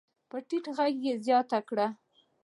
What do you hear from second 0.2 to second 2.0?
په ټيټ غږ يې زياته کړه.